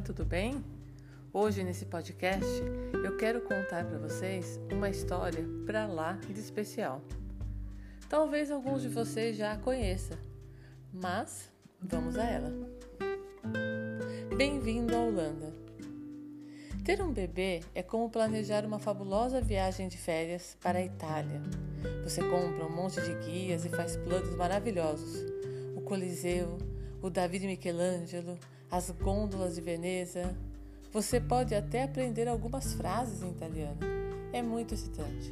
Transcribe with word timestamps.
tudo 0.00 0.24
bem? 0.24 0.64
Hoje 1.32 1.62
nesse 1.62 1.84
podcast 1.84 2.48
eu 3.04 3.16
quero 3.16 3.42
contar 3.42 3.84
para 3.84 3.98
vocês 3.98 4.58
uma 4.72 4.88
história 4.88 5.44
para 5.66 5.86
lá 5.86 6.12
de 6.12 6.40
especial. 6.40 7.02
Talvez 8.08 8.50
alguns 8.50 8.82
de 8.82 8.88
vocês 8.88 9.36
já 9.36 9.52
a 9.52 9.58
conheçam, 9.58 10.16
mas 10.92 11.50
vamos 11.80 12.16
a 12.16 12.24
ela. 12.24 12.50
Bem-vindo 14.36 14.96
à 14.96 15.00
Holanda. 15.00 15.52
Ter 16.84 17.02
um 17.02 17.12
bebê 17.12 17.60
é 17.74 17.82
como 17.82 18.10
planejar 18.10 18.64
uma 18.64 18.78
fabulosa 18.78 19.40
viagem 19.40 19.88
de 19.88 19.98
férias 19.98 20.56
para 20.60 20.78
a 20.78 20.84
Itália. 20.84 21.40
Você 22.02 22.22
compra 22.22 22.66
um 22.66 22.74
monte 22.74 23.00
de 23.00 23.14
guias 23.26 23.64
e 23.64 23.68
faz 23.68 23.96
planos 23.96 24.34
maravilhosos. 24.34 25.24
O 25.76 25.80
Coliseu, 25.82 26.58
o 27.00 27.10
David 27.10 27.46
Michelangelo, 27.46 28.38
as 28.72 28.90
gôndolas 28.90 29.54
de 29.54 29.60
Veneza. 29.60 30.34
Você 30.90 31.20
pode 31.20 31.54
até 31.54 31.82
aprender 31.82 32.26
algumas 32.26 32.72
frases 32.72 33.22
em 33.22 33.28
italiano. 33.28 33.78
É 34.32 34.40
muito 34.40 34.72
excitante. 34.72 35.30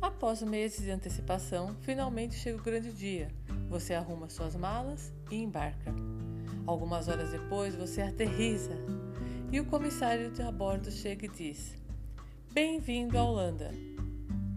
Após 0.00 0.40
meses 0.42 0.84
de 0.84 0.90
antecipação, 0.92 1.74
finalmente 1.80 2.36
chega 2.36 2.56
o 2.56 2.62
grande 2.62 2.92
dia. 2.92 3.28
Você 3.68 3.92
arruma 3.92 4.28
suas 4.28 4.54
malas 4.54 5.12
e 5.32 5.36
embarca. 5.36 5.92
Algumas 6.64 7.08
horas 7.08 7.32
depois, 7.32 7.74
você 7.74 8.02
aterriza 8.02 8.76
e 9.50 9.58
o 9.58 9.64
comissário 9.64 10.30
de 10.30 10.42
bordo 10.52 10.92
chega 10.92 11.26
e 11.26 11.28
diz: 11.28 11.74
Bem-vindo 12.52 13.18
à 13.18 13.24
Holanda. 13.24 13.72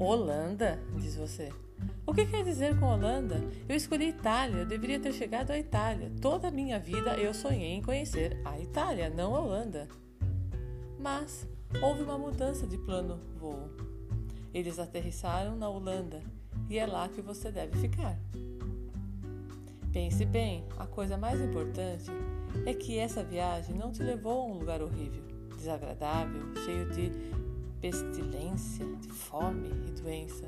Holanda? 0.03 0.79
diz 0.97 1.15
você. 1.15 1.51
O 2.07 2.13
que 2.13 2.25
quer 2.25 2.43
dizer 2.43 2.79
com 2.79 2.87
Holanda? 2.87 3.39
Eu 3.69 3.75
escolhi 3.75 4.09
Itália, 4.09 4.61
eu 4.61 4.65
deveria 4.65 4.99
ter 4.99 5.13
chegado 5.13 5.51
à 5.51 5.59
Itália. 5.59 6.11
Toda 6.19 6.47
a 6.47 6.51
minha 6.51 6.79
vida 6.79 7.15
eu 7.17 7.33
sonhei 7.33 7.73
em 7.73 7.83
conhecer 7.83 8.41
a 8.43 8.59
Itália, 8.59 9.11
não 9.11 9.35
a 9.35 9.39
Holanda. 9.39 9.87
Mas 10.99 11.47
houve 11.81 12.01
uma 12.01 12.17
mudança 12.17 12.65
de 12.65 12.79
plano 12.79 13.19
voo. 13.37 13.69
Eles 14.51 14.79
aterrissaram 14.79 15.55
na 15.55 15.69
Holanda 15.69 16.19
e 16.67 16.79
é 16.79 16.85
lá 16.87 17.07
que 17.07 17.21
você 17.21 17.51
deve 17.51 17.77
ficar. 17.77 18.17
Pense 19.93 20.25
bem, 20.25 20.65
a 20.79 20.87
coisa 20.87 21.15
mais 21.15 21.39
importante 21.39 22.09
é 22.65 22.73
que 22.73 22.97
essa 22.97 23.23
viagem 23.23 23.75
não 23.75 23.91
te 23.91 24.01
levou 24.01 24.41
a 24.41 24.45
um 24.45 24.57
lugar 24.57 24.81
horrível, 24.81 25.23
desagradável, 25.55 26.55
cheio 26.65 26.89
de 26.89 27.11
pestilência, 27.81 28.85
de 29.01 29.09
fome 29.09 29.69
e 29.87 29.91
doença. 29.99 30.47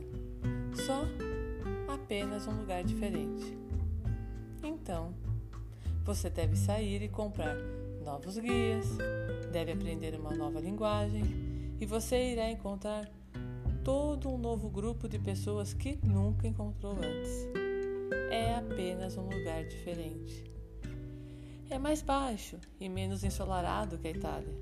Só 0.85 1.03
apenas 1.91 2.47
um 2.47 2.59
lugar 2.59 2.83
diferente. 2.83 3.57
Então, 4.63 5.13
você 6.05 6.29
deve 6.29 6.55
sair 6.55 7.01
e 7.01 7.09
comprar 7.09 7.55
novos 8.05 8.37
guias, 8.37 8.85
deve 9.51 9.71
aprender 9.71 10.13
uma 10.15 10.35
nova 10.35 10.59
linguagem 10.59 11.23
e 11.81 11.85
você 11.85 12.33
irá 12.33 12.49
encontrar 12.49 13.09
todo 13.83 14.29
um 14.29 14.37
novo 14.37 14.69
grupo 14.69 15.09
de 15.09 15.17
pessoas 15.17 15.73
que 15.73 15.99
nunca 16.05 16.47
encontrou 16.47 16.93
antes. 16.93 17.47
É 18.29 18.55
apenas 18.55 19.17
um 19.17 19.23
lugar 19.23 19.65
diferente. 19.65 20.43
É 21.69 21.79
mais 21.79 22.01
baixo 22.01 22.59
e 22.79 22.87
menos 22.87 23.23
ensolarado 23.23 23.97
que 23.97 24.07
a 24.07 24.11
Itália, 24.11 24.53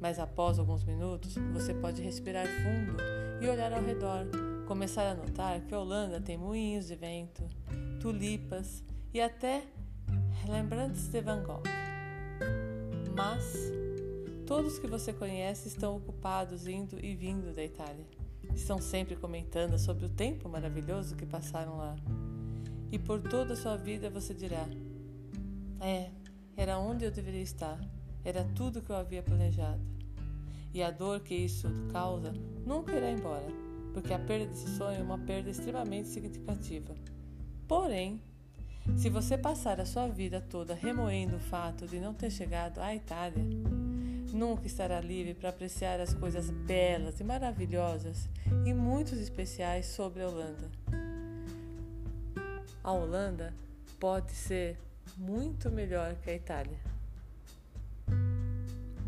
mas 0.00 0.18
após 0.18 0.58
alguns 0.58 0.84
minutos 0.84 1.34
você 1.52 1.72
pode 1.74 2.02
respirar 2.02 2.46
fundo 2.46 2.96
e 3.40 3.48
olhar 3.48 3.72
ao 3.72 3.82
redor, 3.82 4.26
começar 4.66 5.08
a 5.10 5.14
notar 5.14 5.60
que 5.62 5.74
a 5.74 5.78
Holanda 5.78 6.20
tem 6.20 6.36
moinhos 6.36 6.86
de 6.86 6.96
vento, 6.96 7.42
tulipas 8.00 8.82
e 9.12 9.20
até 9.20 9.62
lembrantes 10.48 11.08
de 11.08 11.20
Van 11.20 11.42
Gogh. 11.42 11.62
Mas 13.16 13.72
todos 14.46 14.78
que 14.78 14.86
você 14.86 15.12
conhece 15.12 15.68
estão 15.68 15.96
ocupados 15.96 16.66
indo 16.66 17.02
e 17.04 17.14
vindo 17.14 17.54
da 17.54 17.64
Itália. 17.64 18.06
Estão 18.54 18.80
sempre 18.80 19.16
comentando 19.16 19.78
sobre 19.78 20.06
o 20.06 20.08
tempo 20.08 20.48
maravilhoso 20.48 21.16
que 21.16 21.26
passaram 21.26 21.76
lá. 21.76 21.96
E 22.92 22.98
por 22.98 23.20
toda 23.20 23.54
a 23.54 23.56
sua 23.56 23.76
vida 23.76 24.08
você 24.08 24.32
dirá: 24.32 24.66
É, 25.80 26.10
era 26.56 26.78
onde 26.78 27.04
eu 27.04 27.10
deveria 27.10 27.42
estar. 27.42 27.78
Era 28.24 28.44
tudo 28.44 28.80
que 28.82 28.90
eu 28.90 28.96
havia 28.96 29.22
planejado. 29.22 29.95
E 30.76 30.82
a 30.82 30.90
dor 30.90 31.20
que 31.20 31.34
isso 31.34 31.66
causa 31.90 32.34
nunca 32.66 32.94
irá 32.94 33.10
embora, 33.10 33.46
porque 33.94 34.12
a 34.12 34.18
perda 34.18 34.44
desse 34.44 34.68
sonho 34.76 35.00
é 35.00 35.02
uma 35.02 35.16
perda 35.16 35.48
extremamente 35.48 36.08
significativa. 36.08 36.94
Porém, 37.66 38.20
se 38.94 39.08
você 39.08 39.38
passar 39.38 39.80
a 39.80 39.86
sua 39.86 40.06
vida 40.06 40.38
toda 40.38 40.74
remoendo 40.74 41.36
o 41.36 41.40
fato 41.40 41.86
de 41.86 41.98
não 41.98 42.12
ter 42.12 42.28
chegado 42.28 42.78
à 42.78 42.94
Itália, 42.94 43.42
nunca 44.34 44.66
estará 44.66 45.00
livre 45.00 45.32
para 45.32 45.48
apreciar 45.48 45.98
as 45.98 46.12
coisas 46.12 46.50
belas 46.50 47.20
e 47.20 47.24
maravilhosas 47.24 48.28
e 48.66 48.74
muito 48.74 49.14
especiais 49.14 49.86
sobre 49.86 50.22
a 50.22 50.28
Holanda. 50.28 50.70
A 52.84 52.92
Holanda 52.92 53.54
pode 53.98 54.32
ser 54.32 54.76
muito 55.16 55.70
melhor 55.70 56.16
que 56.16 56.28
a 56.28 56.34
Itália. 56.34 56.78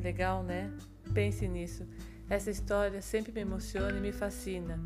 Legal, 0.00 0.42
né? 0.42 0.72
Pense 1.12 1.46
nisso. 1.48 1.86
Essa 2.28 2.50
história 2.50 3.00
sempre 3.00 3.32
me 3.32 3.40
emociona 3.40 3.96
e 3.96 4.00
me 4.00 4.12
fascina. 4.12 4.78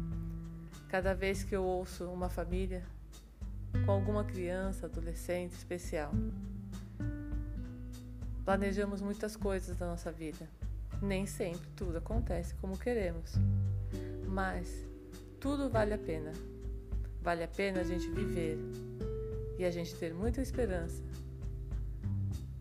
Cada 0.88 1.14
vez 1.14 1.42
que 1.42 1.56
eu 1.56 1.64
ouço 1.64 2.04
uma 2.04 2.28
família 2.28 2.82
com 3.84 3.92
alguma 3.92 4.24
criança, 4.24 4.86
adolescente 4.86 5.52
especial. 5.52 6.12
Planejamos 8.44 9.00
muitas 9.00 9.36
coisas 9.36 9.78
na 9.78 9.86
nossa 9.86 10.12
vida. 10.12 10.48
Nem 11.00 11.26
sempre 11.26 11.68
tudo 11.74 11.98
acontece 11.98 12.54
como 12.56 12.78
queremos. 12.78 13.32
Mas 14.28 14.86
tudo 15.40 15.68
vale 15.68 15.94
a 15.94 15.98
pena. 15.98 16.32
Vale 17.20 17.44
a 17.44 17.48
pena 17.48 17.80
a 17.80 17.84
gente 17.84 18.08
viver 18.10 18.58
e 19.58 19.64
a 19.64 19.70
gente 19.70 19.94
ter 19.94 20.12
muita 20.14 20.40
esperança. 20.40 21.02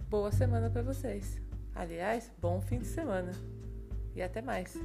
Boa 0.09 0.31
semana 0.31 0.69
para 0.69 0.81
vocês. 0.81 1.50
Aliás, 1.75 2.31
bom 2.39 2.61
fim 2.61 2.79
de 2.79 2.87
semana. 2.87 3.31
E 4.15 4.21
até 4.21 4.41
mais. 4.41 4.75